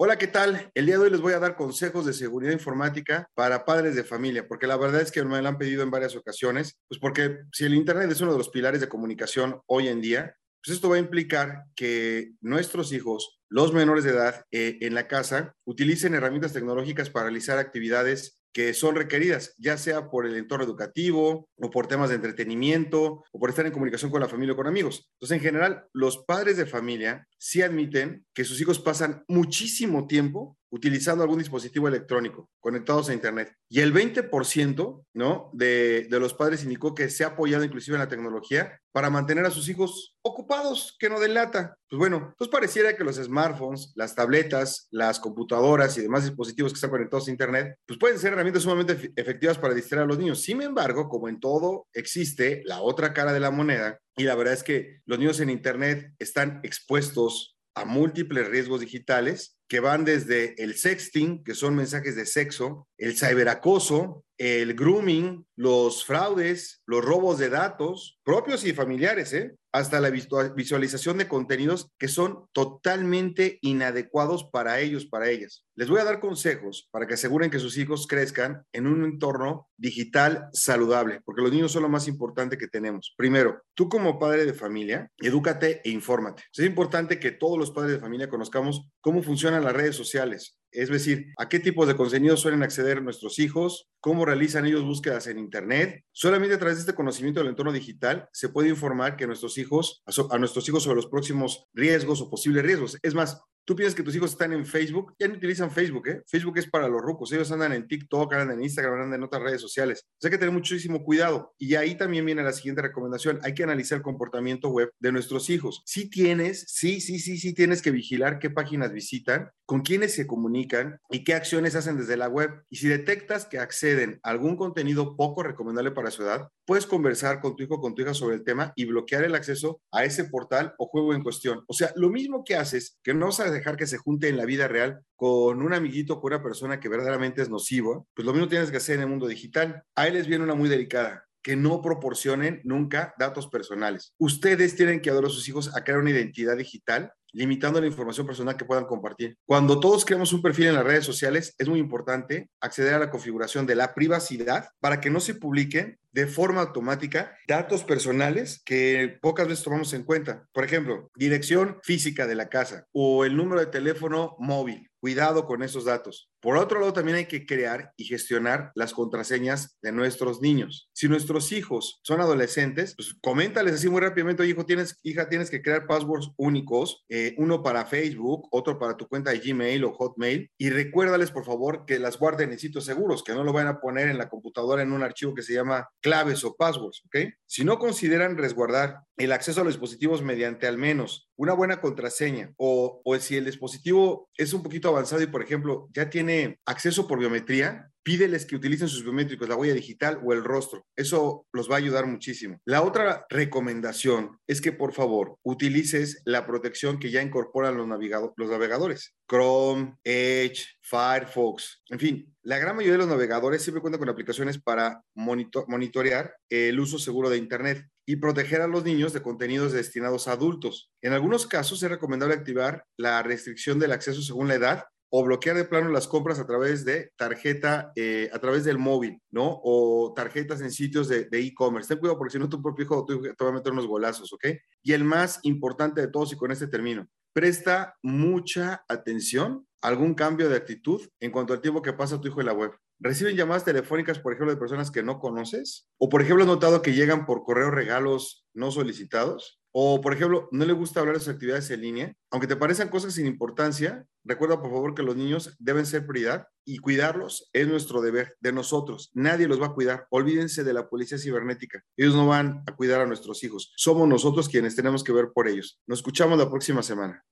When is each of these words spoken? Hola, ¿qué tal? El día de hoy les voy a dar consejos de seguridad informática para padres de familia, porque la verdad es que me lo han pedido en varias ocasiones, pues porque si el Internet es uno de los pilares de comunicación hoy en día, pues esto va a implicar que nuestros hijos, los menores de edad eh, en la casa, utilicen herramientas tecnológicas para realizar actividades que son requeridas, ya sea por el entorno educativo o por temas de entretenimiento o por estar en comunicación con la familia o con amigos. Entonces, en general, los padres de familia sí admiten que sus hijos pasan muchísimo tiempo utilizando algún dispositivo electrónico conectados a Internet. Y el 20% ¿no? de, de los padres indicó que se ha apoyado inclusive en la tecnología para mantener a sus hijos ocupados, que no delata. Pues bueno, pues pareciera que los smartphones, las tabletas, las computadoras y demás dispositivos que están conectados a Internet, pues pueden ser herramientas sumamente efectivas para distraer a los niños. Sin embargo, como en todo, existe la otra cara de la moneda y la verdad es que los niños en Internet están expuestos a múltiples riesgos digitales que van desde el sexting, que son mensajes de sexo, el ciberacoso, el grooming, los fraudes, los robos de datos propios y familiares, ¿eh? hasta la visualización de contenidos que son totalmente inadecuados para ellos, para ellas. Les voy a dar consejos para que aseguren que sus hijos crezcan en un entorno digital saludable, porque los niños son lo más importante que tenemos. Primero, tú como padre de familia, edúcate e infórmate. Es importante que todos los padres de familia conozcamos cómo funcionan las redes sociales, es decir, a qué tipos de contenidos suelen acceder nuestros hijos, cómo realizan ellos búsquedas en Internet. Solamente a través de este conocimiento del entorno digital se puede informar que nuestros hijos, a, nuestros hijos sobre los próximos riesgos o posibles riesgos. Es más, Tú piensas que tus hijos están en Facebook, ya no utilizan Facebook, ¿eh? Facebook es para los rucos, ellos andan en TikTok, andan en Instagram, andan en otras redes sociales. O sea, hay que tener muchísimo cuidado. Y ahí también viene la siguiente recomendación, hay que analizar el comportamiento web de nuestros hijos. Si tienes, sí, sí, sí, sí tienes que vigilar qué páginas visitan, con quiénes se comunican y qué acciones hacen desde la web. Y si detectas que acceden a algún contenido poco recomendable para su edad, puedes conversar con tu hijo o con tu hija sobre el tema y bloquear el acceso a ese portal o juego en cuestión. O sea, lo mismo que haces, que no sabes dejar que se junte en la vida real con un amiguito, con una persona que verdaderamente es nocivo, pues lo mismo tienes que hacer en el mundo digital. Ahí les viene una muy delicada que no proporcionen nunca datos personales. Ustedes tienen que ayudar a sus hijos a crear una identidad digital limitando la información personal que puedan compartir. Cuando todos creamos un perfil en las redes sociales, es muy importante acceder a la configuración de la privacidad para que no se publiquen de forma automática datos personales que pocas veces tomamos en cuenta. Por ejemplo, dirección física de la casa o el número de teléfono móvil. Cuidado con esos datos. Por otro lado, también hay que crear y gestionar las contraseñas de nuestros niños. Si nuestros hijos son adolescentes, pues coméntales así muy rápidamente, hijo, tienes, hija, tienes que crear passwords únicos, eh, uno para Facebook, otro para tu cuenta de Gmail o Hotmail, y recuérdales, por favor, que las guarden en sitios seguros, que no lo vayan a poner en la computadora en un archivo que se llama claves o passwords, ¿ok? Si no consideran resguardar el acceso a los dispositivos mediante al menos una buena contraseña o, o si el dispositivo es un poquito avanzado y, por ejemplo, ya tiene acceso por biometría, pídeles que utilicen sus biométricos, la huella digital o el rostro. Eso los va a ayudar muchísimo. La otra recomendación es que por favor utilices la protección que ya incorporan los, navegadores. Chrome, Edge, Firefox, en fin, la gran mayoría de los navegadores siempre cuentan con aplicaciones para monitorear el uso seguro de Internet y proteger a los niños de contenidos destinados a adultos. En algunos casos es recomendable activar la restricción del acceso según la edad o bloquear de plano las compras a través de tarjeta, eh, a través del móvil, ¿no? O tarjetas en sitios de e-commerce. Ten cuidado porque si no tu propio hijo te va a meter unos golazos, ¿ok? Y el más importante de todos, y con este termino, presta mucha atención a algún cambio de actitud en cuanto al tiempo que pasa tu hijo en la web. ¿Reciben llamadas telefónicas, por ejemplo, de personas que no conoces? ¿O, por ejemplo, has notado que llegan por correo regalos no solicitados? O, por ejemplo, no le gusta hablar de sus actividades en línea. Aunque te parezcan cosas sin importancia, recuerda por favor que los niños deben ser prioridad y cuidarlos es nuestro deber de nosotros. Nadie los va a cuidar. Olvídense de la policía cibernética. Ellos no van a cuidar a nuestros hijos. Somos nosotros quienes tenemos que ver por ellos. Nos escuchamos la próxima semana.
Hola, 0.00 0.16
¿qué 0.16 0.28
tal? 0.28 0.70
El 0.76 0.86
día 0.86 0.96
de 0.96 1.02
hoy 1.02 1.10
les 1.10 1.20
voy 1.20 1.32
a 1.32 1.40
dar 1.40 1.56
consejos 1.56 2.06
de 2.06 2.12
seguridad 2.12 2.52
informática 2.52 3.28
para 3.34 3.64
padres 3.64 3.96
de 3.96 4.04
familia, 4.04 4.46
porque 4.46 4.68
la 4.68 4.76
verdad 4.76 5.00
es 5.00 5.10
que 5.10 5.24
me 5.24 5.42
lo 5.42 5.48
han 5.48 5.58
pedido 5.58 5.82
en 5.82 5.90
varias 5.90 6.14
ocasiones, 6.14 6.78
pues 6.86 7.00
porque 7.00 7.38
si 7.52 7.64
el 7.64 7.74
Internet 7.74 8.08
es 8.08 8.20
uno 8.20 8.30
de 8.30 8.38
los 8.38 8.48
pilares 8.48 8.80
de 8.80 8.88
comunicación 8.88 9.60
hoy 9.66 9.88
en 9.88 10.00
día, 10.00 10.36
pues 10.64 10.76
esto 10.76 10.88
va 10.88 10.94
a 10.94 11.00
implicar 11.00 11.64
que 11.74 12.30
nuestros 12.40 12.92
hijos, 12.92 13.40
los 13.48 13.72
menores 13.72 14.04
de 14.04 14.10
edad 14.10 14.44
eh, 14.52 14.78
en 14.82 14.94
la 14.94 15.08
casa, 15.08 15.56
utilicen 15.64 16.14
herramientas 16.14 16.52
tecnológicas 16.52 17.10
para 17.10 17.24
realizar 17.24 17.58
actividades 17.58 18.37
que 18.52 18.74
son 18.74 18.94
requeridas, 18.94 19.54
ya 19.58 19.76
sea 19.76 20.10
por 20.10 20.26
el 20.26 20.36
entorno 20.36 20.64
educativo 20.64 21.48
o 21.56 21.70
por 21.70 21.86
temas 21.86 22.08
de 22.08 22.16
entretenimiento 22.16 23.24
o 23.30 23.38
por 23.38 23.50
estar 23.50 23.66
en 23.66 23.72
comunicación 23.72 24.10
con 24.10 24.20
la 24.20 24.28
familia 24.28 24.54
o 24.54 24.56
con 24.56 24.66
amigos. 24.66 25.08
Entonces, 25.14 25.36
en 25.36 25.42
general, 25.42 25.86
los 25.92 26.18
padres 26.18 26.56
de 26.56 26.66
familia 26.66 27.26
sí 27.38 27.62
admiten 27.62 28.24
que 28.34 28.44
sus 28.44 28.60
hijos 28.60 28.78
pasan 28.78 29.24
muchísimo 29.28 30.06
tiempo 30.06 30.56
utilizando 30.70 31.22
algún 31.22 31.38
dispositivo 31.38 31.88
electrónico 31.88 32.50
conectados 32.60 33.08
a 33.08 33.14
Internet. 33.14 33.54
Y 33.68 33.80
el 33.80 33.92
20% 33.92 35.04
¿no? 35.14 35.50
de, 35.52 36.06
de 36.10 36.20
los 36.20 36.34
padres 36.34 36.62
indicó 36.62 36.94
que 36.94 37.08
se 37.10 37.24
ha 37.24 37.28
apoyado 37.28 37.64
inclusive 37.64 37.96
en 37.96 38.02
la 38.02 38.08
tecnología 38.08 38.80
para 38.92 39.10
mantener 39.10 39.44
a 39.44 39.50
sus 39.50 39.68
hijos 39.68 40.16
ocupados, 40.22 40.96
que 40.98 41.08
no 41.08 41.20
delata. 41.20 41.76
Pues 41.88 41.98
bueno, 41.98 42.34
pues 42.36 42.50
pareciera 42.50 42.96
que 42.96 43.04
los 43.04 43.16
smartphones, 43.16 43.92
las 43.94 44.14
tabletas, 44.14 44.88
las 44.90 45.20
computadoras 45.20 45.96
y 45.96 46.02
demás 46.02 46.24
dispositivos 46.24 46.72
que 46.72 46.76
están 46.76 46.90
conectados 46.90 47.28
a 47.28 47.30
Internet, 47.30 47.76
pues 47.86 47.98
pueden 47.98 48.18
ser 48.18 48.32
herramientas 48.32 48.62
sumamente 48.62 49.12
efectivas 49.16 49.58
para 49.58 49.74
distraer 49.74 50.04
a 50.04 50.06
los 50.06 50.18
niños. 50.18 50.42
Sin 50.42 50.62
embargo, 50.62 51.08
como 51.08 51.28
en 51.28 51.40
todo, 51.40 51.86
existe 51.92 52.62
la 52.64 52.80
otra 52.80 53.12
cara 53.12 53.32
de 53.32 53.40
la 53.40 53.50
moneda 53.50 54.00
y 54.16 54.24
la 54.24 54.34
verdad 54.34 54.54
es 54.54 54.64
que 54.64 55.00
los 55.06 55.18
niños 55.18 55.40
en 55.40 55.50
Internet 55.50 56.12
están 56.18 56.60
expuestos 56.62 57.56
a 57.74 57.84
múltiples 57.84 58.48
riesgos 58.48 58.80
digitales 58.80 59.57
que 59.68 59.80
van 59.80 60.04
desde 60.04 60.60
el 60.62 60.74
sexting, 60.74 61.44
que 61.44 61.54
son 61.54 61.76
mensajes 61.76 62.16
de 62.16 62.26
sexo, 62.26 62.88
el 62.96 63.16
ciberacoso, 63.16 64.24
el 64.38 64.74
grooming, 64.74 65.44
los 65.56 66.04
fraudes, 66.04 66.80
los 66.86 67.04
robos 67.04 67.38
de 67.38 67.50
datos 67.50 68.18
propios 68.28 68.64
y 68.64 68.72
familiares, 68.72 69.32
¿eh? 69.32 69.56
hasta 69.72 70.00
la 70.00 70.10
visualización 70.10 71.18
de 71.18 71.28
contenidos 71.28 71.90
que 71.98 72.08
son 72.08 72.46
totalmente 72.52 73.58
inadecuados 73.62 74.44
para 74.44 74.80
ellos, 74.80 75.06
para 75.06 75.30
ellas. 75.30 75.64
Les 75.74 75.88
voy 75.88 76.00
a 76.00 76.04
dar 76.04 76.20
consejos 76.20 76.88
para 76.90 77.06
que 77.06 77.14
aseguren 77.14 77.50
que 77.50 77.58
sus 77.58 77.76
hijos 77.78 78.06
crezcan 78.06 78.64
en 78.72 78.86
un 78.86 79.04
entorno 79.04 79.68
digital 79.76 80.48
saludable, 80.52 81.20
porque 81.24 81.42
los 81.42 81.52
niños 81.52 81.72
son 81.72 81.82
lo 81.82 81.88
más 81.88 82.06
importante 82.08 82.58
que 82.58 82.68
tenemos. 82.68 83.14
Primero, 83.16 83.62
tú 83.74 83.88
como 83.88 84.18
padre 84.18 84.44
de 84.44 84.54
familia, 84.54 85.10
edúcate 85.18 85.80
e 85.84 85.90
infórmate. 85.90 86.42
Es 86.52 86.64
importante 86.64 87.18
que 87.18 87.30
todos 87.30 87.58
los 87.58 87.70
padres 87.70 87.92
de 87.92 88.00
familia 88.00 88.28
conozcamos 88.28 88.88
cómo 89.00 89.22
funcionan 89.58 89.64
las 89.64 89.74
redes 89.74 89.96
sociales, 89.96 90.58
es 90.70 90.90
decir, 90.90 91.32
a 91.38 91.48
qué 91.48 91.58
tipos 91.58 91.88
de 91.88 91.96
contenidos 91.96 92.40
suelen 92.40 92.62
acceder 92.62 93.02
nuestros 93.02 93.38
hijos, 93.38 93.88
cómo 94.00 94.24
realizan 94.24 94.66
ellos 94.66 94.84
búsquedas 94.84 95.26
en 95.26 95.38
Internet. 95.38 96.04
Solamente 96.12 96.54
a 96.54 96.58
través 96.58 96.76
de 96.76 96.80
este 96.80 96.94
conocimiento 96.94 97.40
del 97.40 97.48
entorno 97.50 97.72
digital 97.72 98.28
se 98.32 98.50
puede 98.50 98.68
informar 98.68 99.16
que 99.16 99.26
nuestros 99.26 99.56
hijos, 99.58 100.02
a, 100.30 100.38
nuestros 100.38 100.68
hijos 100.68 100.82
sobre 100.82 100.96
los 100.96 101.06
próximos 101.06 101.66
riesgos 101.72 102.20
o 102.20 102.30
posibles 102.30 102.64
riesgos. 102.64 102.98
Es 103.02 103.14
más, 103.14 103.40
Tú 103.68 103.76
piensas 103.76 103.94
que 103.94 104.02
tus 104.02 104.16
hijos 104.16 104.30
están 104.30 104.54
en 104.54 104.64
Facebook, 104.64 105.14
ya 105.18 105.28
no 105.28 105.34
utilizan 105.34 105.70
Facebook, 105.70 106.08
¿eh? 106.08 106.22
Facebook 106.26 106.56
es 106.56 106.66
para 106.66 106.88
los 106.88 107.02
rucos, 107.02 107.30
ellos 107.32 107.52
andan 107.52 107.74
en 107.74 107.86
TikTok, 107.86 108.32
andan 108.32 108.56
en 108.56 108.62
Instagram, 108.62 108.94
andan 108.94 109.20
en 109.20 109.24
otras 109.24 109.42
redes 109.42 109.60
sociales. 109.60 110.06
O 110.06 110.16
sea, 110.18 110.28
hay 110.28 110.30
que 110.30 110.38
tener 110.38 110.54
muchísimo 110.54 111.04
cuidado. 111.04 111.54
Y 111.58 111.74
ahí 111.74 111.94
también 111.94 112.24
viene 112.24 112.42
la 112.42 112.54
siguiente 112.54 112.80
recomendación, 112.80 113.40
hay 113.42 113.52
que 113.52 113.64
analizar 113.64 113.98
el 113.98 114.02
comportamiento 114.02 114.70
web 114.70 114.90
de 114.98 115.12
nuestros 115.12 115.50
hijos. 115.50 115.82
Si 115.84 116.08
tienes, 116.08 116.64
sí, 116.66 117.02
sí, 117.02 117.18
sí, 117.18 117.36
sí 117.36 117.52
tienes 117.52 117.82
que 117.82 117.90
vigilar 117.90 118.38
qué 118.38 118.48
páginas 118.48 118.90
visitan, 118.90 119.50
con 119.66 119.82
quiénes 119.82 120.14
se 120.14 120.26
comunican 120.26 120.98
y 121.10 121.22
qué 121.22 121.34
acciones 121.34 121.74
hacen 121.74 121.98
desde 121.98 122.16
la 122.16 122.28
web. 122.30 122.64
Y 122.70 122.76
si 122.76 122.88
detectas 122.88 123.44
que 123.44 123.58
acceden 123.58 124.18
a 124.22 124.30
algún 124.30 124.56
contenido 124.56 125.14
poco 125.14 125.42
recomendable 125.42 125.90
para 125.90 126.10
su 126.10 126.22
edad, 126.22 126.48
puedes 126.64 126.86
conversar 126.86 127.42
con 127.42 127.54
tu 127.54 127.64
hijo 127.64 127.74
o 127.74 127.80
con 127.82 127.94
tu 127.94 128.00
hija 128.00 128.14
sobre 128.14 128.36
el 128.36 128.44
tema 128.44 128.72
y 128.76 128.86
bloquear 128.86 129.24
el 129.24 129.34
acceso 129.34 129.82
a 129.92 130.06
ese 130.06 130.24
portal 130.24 130.74
o 130.78 130.86
juego 130.86 131.12
en 131.12 131.22
cuestión. 131.22 131.64
O 131.66 131.74
sea, 131.74 131.92
lo 131.96 132.08
mismo 132.08 132.44
que 132.44 132.56
haces, 132.56 132.98
que 133.02 133.12
no 133.12 133.30
sabes 133.30 133.57
dejar 133.58 133.76
que 133.76 133.86
se 133.86 133.98
junte 133.98 134.28
en 134.28 134.36
la 134.36 134.44
vida 134.44 134.68
real 134.68 135.00
con 135.16 135.62
un 135.62 135.74
amiguito, 135.74 136.20
con 136.20 136.32
una 136.32 136.42
persona 136.42 136.80
que 136.80 136.88
verdaderamente 136.88 137.42
es 137.42 137.50
nocivo, 137.50 138.08
pues 138.14 138.26
lo 138.26 138.32
mismo 138.32 138.48
tienes 138.48 138.70
que 138.70 138.78
hacer 138.78 138.96
en 138.96 139.02
el 139.02 139.08
mundo 139.08 139.26
digital. 139.26 139.82
Ahí 139.94 140.12
les 140.12 140.26
viene 140.26 140.44
una 140.44 140.54
muy 140.54 140.68
delicada 140.68 141.24
que 141.42 141.56
no 141.56 141.80
proporcionen 141.80 142.60
nunca 142.64 143.14
datos 143.18 143.48
personales. 143.48 144.12
Ustedes 144.18 144.76
tienen 144.76 145.00
que 145.00 145.10
ayudar 145.10 145.26
a 145.26 145.30
sus 145.30 145.48
hijos 145.48 145.74
a 145.74 145.82
crear 145.82 146.00
una 146.00 146.10
identidad 146.10 146.56
digital 146.56 147.12
limitando 147.32 147.80
la 147.80 147.86
información 147.86 148.26
personal 148.26 148.56
que 148.56 148.64
puedan 148.64 148.86
compartir. 148.86 149.36
Cuando 149.46 149.80
todos 149.80 150.04
creamos 150.04 150.32
un 150.32 150.42
perfil 150.42 150.66
en 150.66 150.74
las 150.74 150.84
redes 150.84 151.04
sociales, 151.04 151.54
es 151.58 151.68
muy 151.68 151.78
importante 151.78 152.50
acceder 152.60 152.94
a 152.94 152.98
la 152.98 153.10
configuración 153.10 153.66
de 153.66 153.74
la 153.74 153.94
privacidad 153.94 154.68
para 154.80 155.00
que 155.00 155.10
no 155.10 155.20
se 155.20 155.34
publiquen 155.34 155.98
de 156.12 156.26
forma 156.26 156.62
automática 156.62 157.36
datos 157.46 157.84
personales 157.84 158.62
que 158.64 159.18
pocas 159.20 159.46
veces 159.46 159.64
tomamos 159.64 159.92
en 159.92 160.04
cuenta. 160.04 160.46
Por 160.52 160.64
ejemplo, 160.64 161.10
dirección 161.14 161.78
física 161.82 162.26
de 162.26 162.34
la 162.34 162.48
casa 162.48 162.86
o 162.92 163.24
el 163.24 163.36
número 163.36 163.60
de 163.60 163.66
teléfono 163.66 164.34
móvil. 164.38 164.90
Cuidado 165.00 165.46
con 165.46 165.62
esos 165.62 165.84
datos. 165.84 166.30
Por 166.40 166.56
otro 166.56 166.80
lado, 166.80 166.92
también 166.92 167.16
hay 167.16 167.26
que 167.26 167.46
crear 167.46 167.92
y 167.96 168.04
gestionar 168.04 168.70
las 168.74 168.92
contraseñas 168.92 169.76
de 169.82 169.92
nuestros 169.92 170.40
niños. 170.40 170.88
Si 170.92 171.08
nuestros 171.08 171.50
hijos 171.52 172.00
son 172.02 172.20
adolescentes, 172.20 172.94
pues 172.96 173.14
coméntales 173.20 173.74
así 173.74 173.88
muy 173.88 174.00
rápidamente, 174.00 174.46
hijo, 174.46 174.64
tienes, 174.64 174.98
hija, 175.02 175.28
tienes 175.28 175.50
que 175.50 175.62
crear 175.62 175.86
passwords 175.86 176.30
únicos, 176.36 177.04
eh, 177.08 177.34
uno 177.38 177.62
para 177.62 177.86
Facebook, 177.86 178.48
otro 178.52 178.78
para 178.78 178.96
tu 178.96 179.08
cuenta 179.08 179.30
de 179.30 179.38
Gmail 179.38 179.84
o 179.84 179.92
Hotmail, 179.92 180.50
y 180.56 180.70
recuérdales, 180.70 181.30
por 181.30 181.44
favor, 181.44 181.84
que 181.86 181.98
las 181.98 182.18
guarden 182.18 182.52
en 182.52 182.58
sitios 182.58 182.84
seguros, 182.84 183.24
que 183.24 183.34
no 183.34 183.44
lo 183.44 183.52
vayan 183.52 183.68
a 183.68 183.80
poner 183.80 184.08
en 184.08 184.18
la 184.18 184.28
computadora 184.28 184.82
en 184.82 184.92
un 184.92 185.02
archivo 185.02 185.34
que 185.34 185.42
se 185.42 185.54
llama 185.54 185.88
claves 186.00 186.44
o 186.44 186.54
passwords, 186.54 187.02
¿ok? 187.06 187.34
Si 187.46 187.64
no 187.64 187.78
consideran 187.78 188.36
resguardar 188.36 189.00
el 189.16 189.32
acceso 189.32 189.60
a 189.60 189.64
los 189.64 189.74
dispositivos 189.74 190.22
mediante 190.22 190.66
al 190.66 190.78
menos 190.78 191.27
una 191.38 191.52
buena 191.52 191.80
contraseña 191.80 192.52
o, 192.56 193.00
o 193.04 193.16
si 193.18 193.36
el 193.36 193.44
dispositivo 193.44 194.28
es 194.36 194.52
un 194.52 194.62
poquito 194.62 194.88
avanzado 194.88 195.22
y, 195.22 195.28
por 195.28 195.40
ejemplo, 195.40 195.88
ya 195.94 196.10
tiene 196.10 196.58
acceso 196.66 197.06
por 197.06 197.20
biometría, 197.20 197.90
pídeles 198.08 198.46
que 198.46 198.56
utilicen 198.56 198.88
sus 198.88 199.02
biométricos, 199.02 199.50
la 199.50 199.54
huella 199.54 199.74
digital 199.74 200.18
o 200.24 200.32
el 200.32 200.42
rostro. 200.42 200.86
Eso 200.96 201.46
los 201.52 201.70
va 201.70 201.74
a 201.74 201.76
ayudar 201.76 202.06
muchísimo. 202.06 202.58
La 202.64 202.80
otra 202.80 203.26
recomendación 203.28 204.38
es 204.46 204.62
que 204.62 204.72
por 204.72 204.94
favor 204.94 205.36
utilices 205.42 206.22
la 206.24 206.46
protección 206.46 206.98
que 206.98 207.10
ya 207.10 207.20
incorporan 207.20 207.76
los, 207.76 207.86
navegadores. 207.86 209.14
Chrome, 209.28 209.98
Edge, 210.04 210.64
Firefox, 210.80 211.82
en 211.90 211.98
fin, 211.98 212.36
la 212.42 212.56
gran 212.56 212.76
mayoría 212.76 212.92
de 212.92 212.98
los 213.00 213.08
navegadores 213.08 213.60
siempre 213.60 213.82
cuentan 213.82 213.98
con 213.98 214.08
aplicaciones 214.08 214.58
para 214.58 215.02
monitorear 215.14 216.34
el 216.48 216.80
uso 216.80 216.98
seguro 216.98 217.28
de 217.28 217.36
Internet 217.36 217.86
y 218.06 218.16
proteger 218.16 218.62
a 218.62 218.68
los 218.68 218.84
niños 218.84 219.12
de 219.12 219.20
contenidos 219.20 219.72
destinados 219.72 220.28
a 220.28 220.32
adultos. 220.32 220.90
En 221.02 221.12
algunos 221.12 221.46
casos 221.46 221.82
es 221.82 221.90
recomendable 221.90 222.36
activar 222.36 222.86
la 222.96 223.22
restricción 223.22 223.78
del 223.78 223.92
acceso 223.92 224.22
según 224.22 224.48
la 224.48 224.54
edad 224.54 224.84
o 225.10 225.24
bloquear 225.24 225.56
de 225.56 225.64
plano 225.64 225.90
las 225.90 226.06
compras 226.06 226.38
a 226.38 226.46
través 226.46 226.84
de 226.84 227.12
tarjeta, 227.16 227.92
eh, 227.96 228.30
a 228.32 228.38
través 228.38 228.64
del 228.64 228.78
móvil, 228.78 229.20
¿no? 229.30 229.60
O 229.62 230.12
tarjetas 230.14 230.60
en 230.60 230.70
sitios 230.70 231.08
de 231.08 231.28
e-commerce. 231.32 231.88
Ten 231.88 231.98
cuidado 231.98 232.18
porque 232.18 232.32
si 232.32 232.38
no 232.38 232.48
tu 232.48 232.62
propio 232.62 232.84
hijo 232.84 233.06
te 233.06 233.44
va 233.44 233.50
a 233.50 233.54
meter 233.54 233.72
unos 233.72 233.86
golazos, 233.86 234.32
¿ok? 234.32 234.46
Y 234.82 234.92
el 234.92 235.04
más 235.04 235.40
importante 235.42 236.00
de 236.00 236.08
todos, 236.08 236.32
y 236.32 236.36
con 236.36 236.50
este 236.50 236.66
termino, 236.66 237.08
presta 237.32 237.96
mucha 238.02 238.84
atención 238.88 239.66
a 239.80 239.88
algún 239.88 240.14
cambio 240.14 240.48
de 240.48 240.56
actitud 240.56 241.00
en 241.20 241.30
cuanto 241.30 241.52
al 241.52 241.60
tiempo 241.60 241.82
que 241.82 241.92
pasa 241.92 242.20
tu 242.20 242.28
hijo 242.28 242.40
en 242.40 242.46
la 242.46 242.52
web. 242.52 242.72
¿Reciben 243.00 243.36
llamadas 243.36 243.64
telefónicas, 243.64 244.18
por 244.18 244.32
ejemplo, 244.32 244.52
de 244.52 244.58
personas 244.58 244.90
que 244.90 245.04
no 245.04 245.20
conoces? 245.20 245.88
¿O, 245.98 246.08
por 246.08 246.20
ejemplo, 246.20 246.42
has 246.42 246.48
notado 246.48 246.82
que 246.82 246.94
llegan 246.94 247.26
por 247.26 247.44
correo 247.44 247.70
regalos 247.70 248.44
no 248.54 248.72
solicitados? 248.72 249.57
O, 249.72 250.00
por 250.00 250.12
ejemplo, 250.12 250.48
no 250.52 250.64
le 250.64 250.72
gusta 250.72 251.00
hablar 251.00 251.16
de 251.16 251.20
sus 251.20 251.34
actividades 251.34 251.70
en 251.70 251.80
línea. 251.80 252.14
Aunque 252.30 252.46
te 252.46 252.56
parezcan 252.56 252.88
cosas 252.88 253.14
sin 253.14 253.26
importancia, 253.26 254.06
recuerda 254.24 254.60
por 254.60 254.70
favor 254.70 254.94
que 254.94 255.02
los 255.02 255.16
niños 255.16 255.56
deben 255.58 255.86
ser 255.86 256.06
prioridad 256.06 256.46
y 256.64 256.78
cuidarlos 256.78 257.48
es 257.52 257.66
nuestro 257.68 258.00
deber 258.00 258.36
de 258.40 258.52
nosotros. 258.52 259.10
Nadie 259.14 259.48
los 259.48 259.60
va 259.60 259.66
a 259.66 259.74
cuidar. 259.74 260.06
Olvídense 260.10 260.64
de 260.64 260.72
la 260.72 260.88
policía 260.88 261.18
cibernética. 261.18 261.82
Ellos 261.96 262.14
no 262.14 262.26
van 262.26 262.62
a 262.66 262.76
cuidar 262.76 263.00
a 263.00 263.06
nuestros 263.06 263.42
hijos. 263.44 263.72
Somos 263.76 264.08
nosotros 264.08 264.48
quienes 264.48 264.76
tenemos 264.76 265.02
que 265.02 265.12
ver 265.12 265.30
por 265.32 265.48
ellos. 265.48 265.80
Nos 265.86 266.00
escuchamos 266.00 266.38
la 266.38 266.50
próxima 266.50 266.82
semana. 266.82 267.24